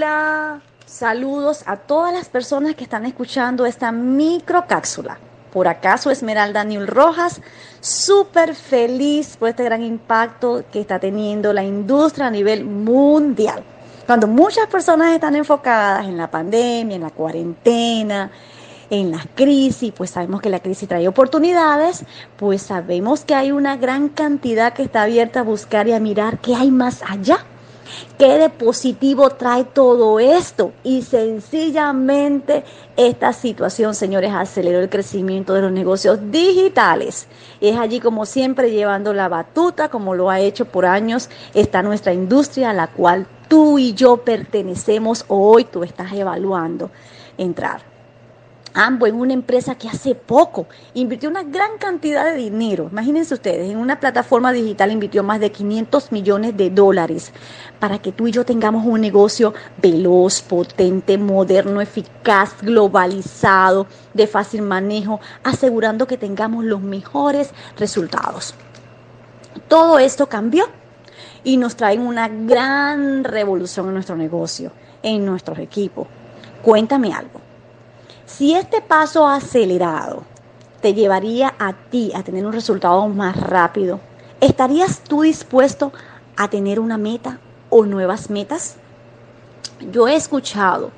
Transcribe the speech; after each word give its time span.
Hola, 0.00 0.62
saludos 0.86 1.62
a 1.66 1.76
todas 1.76 2.14
las 2.14 2.30
personas 2.30 2.74
que 2.74 2.84
están 2.84 3.04
escuchando 3.04 3.66
esta 3.66 3.92
microcápsula. 3.92 5.18
Por 5.52 5.68
acaso 5.68 6.10
Esmeralda 6.10 6.64
Nil 6.64 6.86
Rojas, 6.86 7.42
súper 7.82 8.54
feliz 8.54 9.36
por 9.36 9.50
este 9.50 9.62
gran 9.62 9.82
impacto 9.82 10.64
que 10.72 10.80
está 10.80 10.98
teniendo 10.98 11.52
la 11.52 11.64
industria 11.64 12.28
a 12.28 12.30
nivel 12.30 12.64
mundial. 12.64 13.62
Cuando 14.06 14.26
muchas 14.26 14.68
personas 14.68 15.12
están 15.12 15.36
enfocadas 15.36 16.06
en 16.06 16.16
la 16.16 16.30
pandemia, 16.30 16.96
en 16.96 17.02
la 17.02 17.10
cuarentena, 17.10 18.30
en 18.88 19.10
la 19.10 19.22
crisis, 19.34 19.92
pues 19.94 20.08
sabemos 20.08 20.40
que 20.40 20.48
la 20.48 20.60
crisis 20.60 20.88
trae 20.88 21.06
oportunidades, 21.08 22.06
pues 22.38 22.62
sabemos 22.62 23.26
que 23.26 23.34
hay 23.34 23.52
una 23.52 23.76
gran 23.76 24.08
cantidad 24.08 24.72
que 24.72 24.82
está 24.82 25.02
abierta 25.02 25.40
a 25.40 25.42
buscar 25.42 25.88
y 25.88 25.92
a 25.92 26.00
mirar 26.00 26.38
qué 26.38 26.54
hay 26.54 26.70
más 26.70 27.02
allá. 27.06 27.44
¿Qué 28.18 28.38
de 28.38 28.50
positivo 28.50 29.30
trae 29.30 29.64
todo 29.64 30.20
esto? 30.20 30.72
Y 30.84 31.02
sencillamente 31.02 32.64
esta 32.96 33.32
situación, 33.32 33.94
señores, 33.94 34.32
aceleró 34.34 34.80
el 34.80 34.90
crecimiento 34.90 35.54
de 35.54 35.62
los 35.62 35.72
negocios 35.72 36.18
digitales. 36.30 37.26
Es 37.60 37.76
allí 37.78 38.00
como 38.00 38.26
siempre 38.26 38.70
llevando 38.70 39.12
la 39.12 39.28
batuta, 39.28 39.88
como 39.88 40.14
lo 40.14 40.30
ha 40.30 40.40
hecho 40.40 40.66
por 40.66 40.86
años, 40.86 41.30
está 41.54 41.82
nuestra 41.82 42.12
industria 42.12 42.70
a 42.70 42.74
la 42.74 42.88
cual 42.88 43.26
tú 43.48 43.78
y 43.78 43.94
yo 43.94 44.18
pertenecemos 44.18 45.24
hoy 45.28 45.64
tú 45.64 45.82
estás 45.82 46.12
evaluando 46.12 46.90
entrar. 47.38 47.89
Ambo 48.74 49.06
en 49.06 49.16
una 49.16 49.32
empresa 49.32 49.74
que 49.74 49.88
hace 49.88 50.14
poco 50.14 50.66
invirtió 50.94 51.28
una 51.28 51.42
gran 51.42 51.78
cantidad 51.78 52.24
de 52.24 52.36
dinero. 52.36 52.88
Imagínense 52.90 53.34
ustedes, 53.34 53.70
en 53.70 53.78
una 53.78 53.98
plataforma 53.98 54.52
digital 54.52 54.92
invirtió 54.92 55.24
más 55.24 55.40
de 55.40 55.50
500 55.50 56.12
millones 56.12 56.56
de 56.56 56.70
dólares 56.70 57.32
para 57.80 58.00
que 58.00 58.12
tú 58.12 58.28
y 58.28 58.32
yo 58.32 58.44
tengamos 58.44 58.86
un 58.86 59.00
negocio 59.00 59.54
veloz, 59.78 60.42
potente, 60.42 61.18
moderno, 61.18 61.80
eficaz, 61.80 62.54
globalizado, 62.62 63.86
de 64.14 64.26
fácil 64.26 64.62
manejo, 64.62 65.20
asegurando 65.42 66.06
que 66.06 66.16
tengamos 66.16 66.64
los 66.64 66.80
mejores 66.80 67.50
resultados. 67.76 68.54
Todo 69.66 69.98
esto 69.98 70.28
cambió 70.28 70.66
y 71.42 71.56
nos 71.56 71.74
trae 71.74 71.98
una 71.98 72.28
gran 72.28 73.24
revolución 73.24 73.88
en 73.88 73.94
nuestro 73.94 74.16
negocio, 74.16 74.70
en 75.02 75.24
nuestros 75.24 75.58
equipos. 75.58 76.06
Cuéntame 76.62 77.12
algo. 77.12 77.49
Si 78.36 78.54
este 78.54 78.80
paso 78.80 79.26
acelerado 79.26 80.22
te 80.80 80.94
llevaría 80.94 81.54
a 81.58 81.72
ti 81.74 82.12
a 82.14 82.22
tener 82.22 82.46
un 82.46 82.52
resultado 82.52 83.06
más 83.08 83.36
rápido, 83.36 84.00
¿estarías 84.40 85.00
tú 85.00 85.22
dispuesto 85.22 85.92
a 86.36 86.48
tener 86.48 86.80
una 86.80 86.96
meta 86.96 87.38
o 87.68 87.84
nuevas 87.84 88.30
metas? 88.30 88.76
Yo 89.92 90.08
he 90.08 90.14
escuchado 90.14 90.90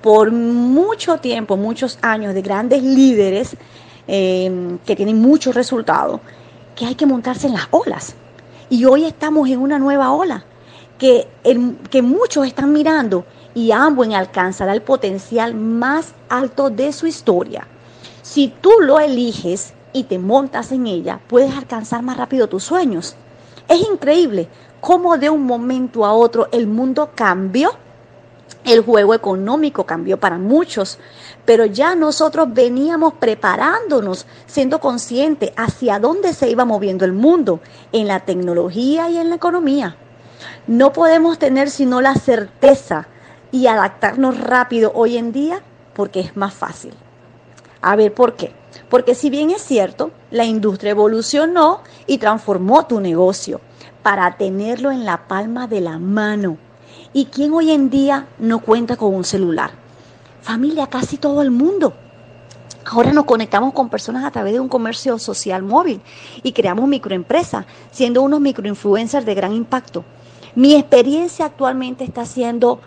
por 0.00 0.32
mucho 0.32 1.18
tiempo, 1.18 1.56
muchos 1.56 1.98
años 2.02 2.34
de 2.34 2.42
grandes 2.42 2.82
líderes 2.82 3.56
eh, 4.08 4.78
que 4.84 4.96
tienen 4.96 5.20
muchos 5.20 5.54
resultados, 5.54 6.20
que 6.74 6.86
hay 6.86 6.94
que 6.94 7.06
montarse 7.06 7.46
en 7.46 7.52
las 7.52 7.68
olas. 7.70 8.14
Y 8.70 8.86
hoy 8.86 9.04
estamos 9.04 9.48
en 9.48 9.60
una 9.60 9.78
nueva 9.78 10.10
ola 10.10 10.44
que, 10.98 11.28
que 11.90 12.02
muchos 12.02 12.46
están 12.46 12.72
mirando 12.72 13.24
y 13.54 13.72
Amway 13.72 14.14
alcanzará 14.14 14.72
el 14.72 14.82
potencial 14.82 15.54
más 15.54 16.14
alto 16.28 16.70
de 16.70 16.92
su 16.92 17.06
historia. 17.06 17.66
Si 18.22 18.48
tú 18.48 18.70
lo 18.80 19.00
eliges 19.00 19.74
y 19.92 20.04
te 20.04 20.18
montas 20.18 20.72
en 20.72 20.86
ella, 20.86 21.20
puedes 21.26 21.54
alcanzar 21.54 22.02
más 22.02 22.16
rápido 22.16 22.48
tus 22.48 22.64
sueños. 22.64 23.16
Es 23.68 23.80
increíble 23.80 24.48
cómo 24.80 25.18
de 25.18 25.30
un 25.30 25.44
momento 25.44 26.04
a 26.04 26.12
otro 26.12 26.48
el 26.52 26.66
mundo 26.66 27.10
cambió. 27.14 27.70
El 28.64 28.82
juego 28.82 29.12
económico 29.12 29.84
cambió 29.84 30.20
para 30.20 30.38
muchos, 30.38 30.98
pero 31.44 31.64
ya 31.64 31.96
nosotros 31.96 32.48
veníamos 32.52 33.14
preparándonos, 33.14 34.26
siendo 34.46 34.78
conscientes 34.78 35.52
hacia 35.56 35.98
dónde 35.98 36.32
se 36.32 36.48
iba 36.48 36.64
moviendo 36.64 37.04
el 37.04 37.12
mundo, 37.12 37.60
en 37.90 38.06
la 38.06 38.20
tecnología 38.20 39.10
y 39.10 39.16
en 39.16 39.30
la 39.30 39.36
economía. 39.36 39.96
No 40.68 40.92
podemos 40.92 41.38
tener 41.38 41.70
sino 41.70 42.00
la 42.00 42.14
certeza 42.14 43.08
y 43.52 43.68
adaptarnos 43.68 44.40
rápido 44.40 44.90
hoy 44.94 45.16
en 45.16 45.30
día 45.30 45.62
porque 45.94 46.20
es 46.20 46.36
más 46.36 46.54
fácil. 46.54 46.94
A 47.82 47.94
ver, 47.94 48.12
¿por 48.14 48.34
qué? 48.34 48.52
Porque 48.88 49.14
si 49.14 49.30
bien 49.30 49.50
es 49.50 49.62
cierto, 49.62 50.10
la 50.30 50.44
industria 50.44 50.92
evolucionó 50.92 51.80
y 52.06 52.18
transformó 52.18 52.86
tu 52.86 53.00
negocio 53.00 53.60
para 54.02 54.36
tenerlo 54.36 54.90
en 54.90 55.04
la 55.04 55.28
palma 55.28 55.66
de 55.66 55.80
la 55.80 55.98
mano. 55.98 56.56
¿Y 57.12 57.26
quién 57.26 57.52
hoy 57.52 57.70
en 57.70 57.90
día 57.90 58.26
no 58.38 58.60
cuenta 58.60 58.96
con 58.96 59.14
un 59.14 59.24
celular? 59.24 59.72
Familia, 60.40 60.86
casi 60.86 61.18
todo 61.18 61.42
el 61.42 61.50
mundo. 61.50 61.92
Ahora 62.84 63.12
nos 63.12 63.26
conectamos 63.26 63.74
con 63.74 63.88
personas 63.88 64.24
a 64.24 64.30
través 64.30 64.54
de 64.54 64.60
un 64.60 64.68
comercio 64.68 65.18
social 65.18 65.62
móvil 65.62 66.00
y 66.42 66.52
creamos 66.52 66.88
microempresas, 66.88 67.64
siendo 67.90 68.22
unos 68.22 68.40
microinfluencers 68.40 69.24
de 69.24 69.34
gran 69.34 69.52
impacto. 69.52 70.04
Mi 70.54 70.74
experiencia 70.74 71.46
actualmente 71.46 72.04
está 72.04 72.26
siendo 72.26 72.80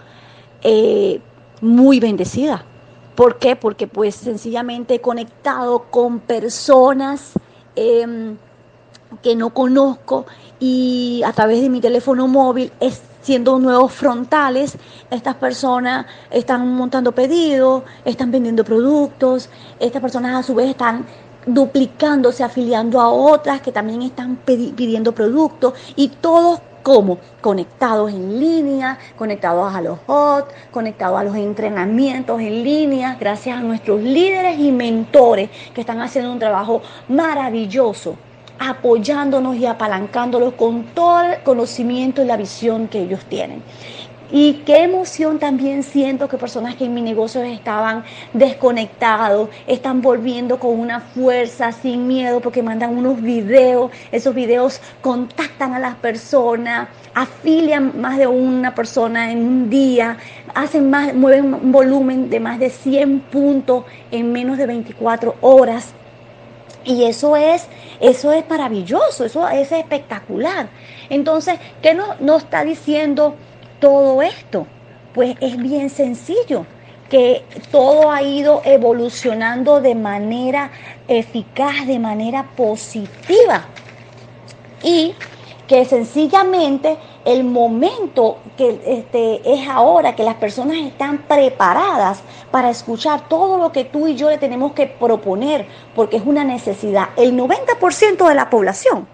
eh, 0.68 1.22
muy 1.62 2.00
bendecida. 2.00 2.66
¿Por 3.14 3.38
qué? 3.38 3.56
Porque 3.56 3.86
pues 3.86 4.16
sencillamente 4.16 4.96
he 4.96 5.00
conectado 5.00 5.84
con 5.92 6.20
personas 6.20 7.34
em, 7.76 8.36
que 9.22 9.36
no 9.36 9.52
conozco 9.52 10.26
y 10.60 11.22
a 11.24 11.34
través 11.34 11.62
de 11.62 11.70
mi 11.70 11.82
teléfono 11.82 12.28
móvil, 12.28 12.72
es, 12.80 13.00
siendo 13.22 13.60
nuevos 13.60 13.94
frontales, 13.94 14.76
estas 15.12 15.36
personas 15.36 16.08
están 16.32 16.68
montando 16.74 17.12
pedidos, 17.12 17.84
están 18.04 18.32
vendiendo 18.32 18.64
productos, 18.64 19.50
estas 19.80 20.02
personas 20.02 20.36
a 20.36 20.42
su 20.42 20.56
vez 20.56 20.72
están 20.72 21.06
duplicándose, 21.46 22.44
afiliando 22.44 23.00
a 23.00 23.10
otras 23.10 23.62
que 23.62 23.72
también 23.72 24.02
están 24.02 24.38
pidiendo 24.38 25.12
productos 25.14 25.76
y 25.96 26.08
todos 26.08 26.60
¿Cómo? 26.86 27.18
Conectados 27.42 28.12
en 28.12 28.40
línea, 28.40 29.00
conectados 29.18 29.74
a 29.74 29.82
los 29.82 29.98
HOT, 30.06 30.52
conectados 30.70 31.20
a 31.20 31.24
los 31.24 31.36
entrenamientos 31.36 32.40
en 32.40 32.64
línea, 32.64 33.18
gracias 33.20 33.58
a 33.58 33.62
nuestros 33.62 34.04
líderes 34.04 34.60
y 34.60 34.72
mentores 34.72 35.50
que 35.74 35.82
están 35.82 36.00
haciendo 36.00 36.32
un 36.32 36.38
trabajo 36.38 36.84
maravilloso, 37.08 38.18
apoyándonos 38.60 39.56
y 39.56 39.66
apalancándolos 39.66 40.54
con 40.54 40.84
todo 40.94 41.24
el 41.24 41.42
conocimiento 41.42 42.22
y 42.22 42.26
la 42.26 42.38
visión 42.38 42.88
que 42.88 43.02
ellos 43.02 43.26
tienen. 43.26 43.64
Y 44.38 44.64
qué 44.66 44.84
emoción 44.84 45.40
también 45.40 45.82
siento 45.82 46.28
que 46.28 46.38
personas 46.38 46.76
que 46.76 46.84
en 46.84 46.94
mi 46.94 47.02
negocio 47.02 47.42
estaban 47.42 48.04
desconectados, 48.34 49.48
están 49.66 50.02
volviendo 50.02 50.60
con 50.60 50.78
una 50.78 51.00
fuerza, 51.00 51.72
sin 51.72 52.06
miedo, 52.06 52.42
porque 52.42 52.62
mandan 52.62 52.98
unos 52.98 53.22
videos, 53.22 53.92
esos 54.12 54.36
videos 54.36 54.82
contactan 55.00 55.74
a 55.74 55.80
las 55.80 55.96
personas, 55.96 56.90
afilian 57.14 58.02
más 58.02 58.18
de 58.18 58.28
una 58.28 58.76
persona 58.76 59.32
en 59.32 59.38
un 59.38 59.70
día, 59.70 60.18
hacen 60.54 60.90
más, 60.90 61.14
mueven 61.14 61.54
un 61.54 61.72
volumen 61.72 62.30
de 62.30 62.42
más 62.42 62.60
de 62.60 62.72
100 62.72 63.22
puntos 63.32 63.86
en 64.12 64.34
menos 64.34 64.58
de 64.58 64.66
24 64.66 65.36
horas. 65.40 65.94
Y 66.84 67.06
eso 67.06 67.38
es, 67.38 67.68
eso 68.02 68.34
es 68.34 68.44
maravilloso, 68.50 69.24
eso 69.24 69.48
es 69.48 69.72
espectacular. 69.72 70.68
Entonces, 71.10 71.58
¿qué 71.82 71.94
nos, 71.94 72.20
nos 72.20 72.44
está 72.44 72.66
diciendo? 72.66 73.38
Todo 73.86 74.24
esto? 74.24 74.66
Pues 75.14 75.36
es 75.42 75.58
bien 75.58 75.92
sencillo, 75.92 76.66
que 77.08 77.46
todo 77.70 78.10
ha 78.10 78.24
ido 78.24 78.64
evolucionando 78.66 79.80
de 79.80 79.94
manera 79.94 80.72
eficaz, 81.08 81.86
de 81.86 82.00
manera 82.00 82.48
positiva. 82.58 83.66
Y 84.82 85.14
que 85.68 85.86
sencillamente 85.86 86.98
el 87.26 87.44
momento 87.44 88.40
que 88.58 88.82
este, 88.88 89.54
es 89.54 89.68
ahora, 89.68 90.16
que 90.16 90.24
las 90.24 90.36
personas 90.36 90.78
están 90.78 91.20
preparadas 91.20 92.22
para 92.50 92.72
escuchar 92.72 93.30
todo 93.30 93.60
lo 93.60 93.72
que 93.72 93.84
tú 93.84 94.08
y 94.08 94.16
yo 94.16 94.32
le 94.32 94.40
tenemos 94.40 94.72
que 94.72 94.88
proponer, 94.88 95.68
porque 95.94 96.18
es 96.18 96.26
una 96.26 96.44
necesidad. 96.44 97.10
El 97.18 97.38
90% 97.38 98.28
de 98.28 98.34
la 98.34 98.50
población 98.50 99.08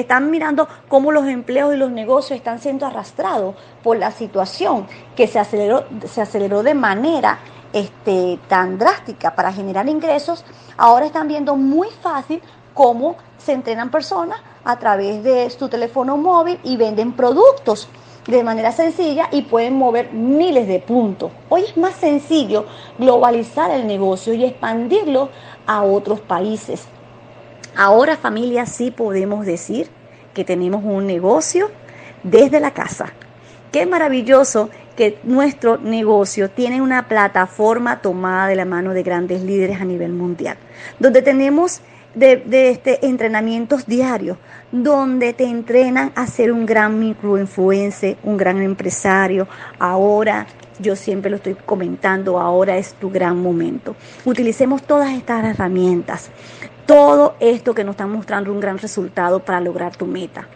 están 0.00 0.30
mirando 0.30 0.68
cómo 0.88 1.12
los 1.12 1.26
empleos 1.26 1.74
y 1.74 1.76
los 1.76 1.90
negocios 1.90 2.38
están 2.38 2.58
siendo 2.60 2.86
arrastrados 2.86 3.54
por 3.82 3.96
la 3.96 4.10
situación 4.10 4.86
que 5.14 5.26
se 5.26 5.38
aceleró, 5.38 5.84
se 6.06 6.20
aceleró 6.20 6.62
de 6.62 6.74
manera 6.74 7.38
este, 7.72 8.38
tan 8.48 8.78
drástica 8.78 9.34
para 9.34 9.52
generar 9.52 9.88
ingresos, 9.88 10.44
ahora 10.76 11.06
están 11.06 11.28
viendo 11.28 11.56
muy 11.56 11.88
fácil 12.02 12.40
cómo 12.74 13.16
se 13.38 13.52
entrenan 13.52 13.90
personas 13.90 14.40
a 14.64 14.78
través 14.78 15.22
de 15.22 15.48
su 15.50 15.68
teléfono 15.68 16.16
móvil 16.16 16.58
y 16.64 16.76
venden 16.76 17.12
productos 17.12 17.88
de 18.26 18.42
manera 18.42 18.72
sencilla 18.72 19.28
y 19.30 19.42
pueden 19.42 19.74
mover 19.74 20.12
miles 20.12 20.66
de 20.66 20.80
puntos. 20.80 21.30
Hoy 21.48 21.62
es 21.62 21.76
más 21.76 21.94
sencillo 21.94 22.66
globalizar 22.98 23.70
el 23.70 23.86
negocio 23.86 24.34
y 24.34 24.44
expandirlo 24.44 25.30
a 25.66 25.82
otros 25.82 26.20
países. 26.20 26.88
Ahora 27.76 28.16
familia 28.16 28.64
sí 28.66 28.90
podemos 28.90 29.44
decir 29.44 29.88
que 30.34 30.44
tenemos 30.44 30.82
un 30.84 31.06
negocio 31.06 31.70
desde 32.22 32.58
la 32.58 32.72
casa. 32.72 33.12
Qué 33.70 33.84
maravilloso 33.84 34.70
que 34.96 35.18
nuestro 35.24 35.76
negocio 35.76 36.48
tiene 36.48 36.80
una 36.80 37.06
plataforma 37.06 38.00
tomada 38.00 38.48
de 38.48 38.56
la 38.56 38.64
mano 38.64 38.94
de 38.94 39.02
grandes 39.02 39.42
líderes 39.42 39.80
a 39.80 39.84
nivel 39.84 40.12
mundial, 40.12 40.56
donde 40.98 41.20
tenemos 41.20 41.82
de, 42.14 42.42
este, 42.70 43.06
entrenamientos 43.06 43.86
diarios, 43.86 44.38
donde 44.72 45.34
te 45.34 45.44
entrenan 45.44 46.12
a 46.14 46.26
ser 46.26 46.50
un 46.50 46.64
gran 46.64 46.98
microinfluencer, 46.98 48.16
un 48.24 48.38
gran 48.38 48.62
empresario. 48.62 49.46
Ahora, 49.78 50.46
yo 50.78 50.96
siempre 50.96 51.30
lo 51.30 51.36
estoy 51.36 51.54
comentando, 51.54 52.40
ahora 52.40 52.76
es 52.76 52.94
tu 52.94 53.10
gran 53.10 53.40
momento. 53.40 53.96
Utilicemos 54.24 54.82
todas 54.82 55.12
estas 55.12 55.44
herramientas, 55.44 56.30
todo 56.86 57.36
esto 57.40 57.74
que 57.74 57.84
nos 57.84 57.94
está 57.94 58.06
mostrando 58.06 58.52
un 58.52 58.60
gran 58.60 58.78
resultado 58.78 59.40
para 59.40 59.60
lograr 59.60 59.96
tu 59.96 60.06
meta. 60.06 60.48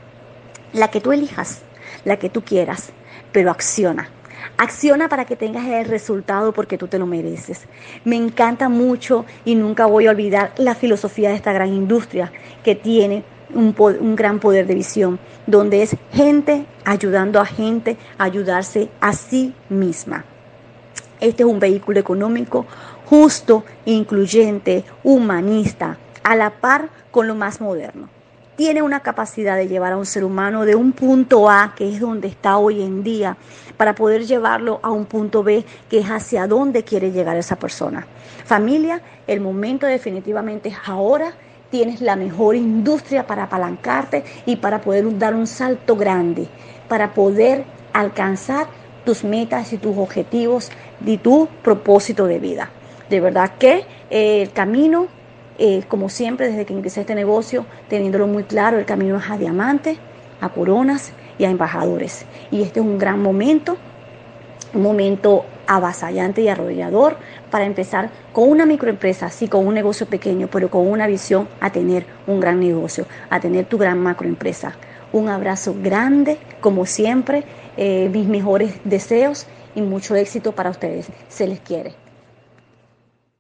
La 0.73 0.89
que 0.89 1.01
tú 1.01 1.13
elijas, 1.13 1.63
la 2.05 2.19
que 2.19 2.31
tú 2.31 2.43
quieras, 2.43 2.91
pero 3.33 3.51
acciona 3.51 4.11
Acciona 4.57 5.09
para 5.09 5.25
que 5.25 5.37
tengas 5.37 5.67
el 5.67 5.87
resultado 5.87 6.53
porque 6.53 6.79
tú 6.79 6.87
te 6.87 6.99
lo 6.99 7.07
mereces. 7.07 7.67
Me 8.05 8.17
encanta 8.17 8.69
mucho 8.69 9.25
y 9.45 9.55
nunca 9.55 9.87
voy 9.87 10.07
a 10.07 10.11
olvidar 10.11 10.53
la 10.57 10.75
filosofía 10.75 11.31
de 11.31 11.37
esta 11.37 11.53
gran 11.53 11.69
industria 11.69 12.33
que 12.63 12.75
tiene 12.75 13.25
un, 13.55 14.17
gran 14.17 14.39
poder 14.39 14.67
de 14.67 14.75
visión, 14.75 15.19
donde 15.47 15.83
es 15.83 15.97
gente 16.13 16.67
ayudando 16.85 17.41
a 17.41 17.47
gente 17.47 17.97
a 18.19 18.25
ayudarse 18.25 18.89
a 19.01 19.13
sí 19.13 19.55
misma. 19.69 20.25
Este 21.21 21.43
es 21.43 21.49
un 21.49 21.61
vehículo 21.61 22.01
económico 22.01 22.67
justo, 23.07 23.65
incluyente, 23.85 24.85
humanista, 25.03 25.99
a 26.23 26.37
la 26.37 26.51
par 26.51 26.89
con 27.11 27.27
lo 27.27 27.35
más 27.35 27.61
moderno 27.61 28.09
tiene 28.61 28.83
una 28.83 29.01
capacidad 29.01 29.57
de 29.57 29.69
llevar 29.69 29.95
a 29.95 29.97
un 29.97 30.05
ser 30.05 30.23
humano 30.23 30.67
de 30.67 30.75
un 30.75 30.93
punto 30.93 31.49
A, 31.49 31.73
que 31.75 31.89
es 31.89 31.99
donde 31.99 32.29
está 32.29 32.59
hoy 32.59 32.83
en 32.83 33.03
día, 33.03 33.39
para 33.79 33.95
poder 33.95 34.27
llevarlo 34.27 34.81
a 34.83 34.91
un 34.91 35.07
punto 35.07 35.43
B, 35.43 35.65
que 35.89 36.01
es 36.01 36.11
hacia 36.11 36.47
dónde 36.47 36.85
quiere 36.85 37.11
llegar 37.11 37.39
esa 37.39 37.57
persona. 37.57 38.07
Familia, 38.45 39.01
el 39.27 39.41
momento 39.41 39.87
definitivamente 39.87 40.69
es 40.69 40.77
ahora. 40.85 41.33
Tienes 41.71 42.01
la 42.01 42.17
mejor 42.17 42.57
industria 42.57 43.27
para 43.27 43.45
apalancarte 43.45 44.25
y 44.47 44.57
para 44.57 44.81
poder 44.81 45.19
dar 45.19 45.35
un 45.35 45.47
salto 45.47 45.97
grande, 45.97 46.49
para 46.89 47.15
poder 47.15 47.65
alcanzar 47.93 48.67
tus 49.05 49.25
metas 49.25 49.73
y 49.73 49.79
tus 49.79 49.97
objetivos 49.97 50.71
y 51.05 51.19
tu 51.19 51.49
propósito 51.63 52.27
de 52.27 52.39
vida. 52.39 52.71
De 53.09 53.21
verdad 53.21 53.53
que 53.59 53.85
eh, 54.11 54.43
el 54.43 54.53
camino 54.53 55.09
eh, 55.63 55.85
como 55.89 56.09
siempre, 56.09 56.49
desde 56.49 56.65
que 56.65 56.73
empecé 56.73 57.03
este 57.03 57.15
negocio, 57.15 57.67
teniéndolo 57.91 58.27
muy 58.27 58.45
claro, 58.45 58.79
el 58.79 58.87
camino 58.87 59.19
es 59.19 59.29
a 59.29 59.37
diamantes, 59.37 59.99
a 60.41 60.49
coronas 60.49 61.13
y 61.39 61.45
a 61.45 61.51
embajadores. 61.51 62.25
Y 62.51 62.63
este 62.63 62.81
es 62.81 62.87
un 62.87 62.99
gran 62.99 63.21
momento, 63.21 63.77
un 64.73 64.81
momento 64.81 65.45
avasallante 65.71 66.43
y 66.43 66.49
arrollador 66.49 67.17
para 67.49 67.65
empezar 67.65 68.11
con 68.33 68.49
una 68.51 68.67
microempresa, 68.67 69.31
sí, 69.31 69.47
con 69.47 69.65
un 69.65 69.75
negocio 69.75 70.05
pequeño, 70.07 70.49
pero 70.51 70.69
con 70.69 70.85
una 70.89 71.07
visión 71.07 71.49
a 71.61 71.71
tener 71.71 72.05
un 72.27 72.41
gran 72.41 72.59
negocio, 72.59 73.07
a 73.31 73.39
tener 73.39 73.67
tu 73.67 73.79
gran 73.79 74.01
macroempresa. 74.01 74.75
Un 75.13 75.29
abrazo 75.29 75.77
grande, 75.81 76.39
como 76.61 76.87
siempre, 76.87 77.45
eh, 77.77 78.11
mis 78.13 78.27
mejores 78.27 78.81
deseos 78.83 79.47
y 79.77 79.83
mucho 79.83 80.17
éxito 80.17 80.53
para 80.53 80.71
ustedes. 80.71 81.07
Se 81.29 81.47
les 81.47 81.61
quiere. 81.61 82.10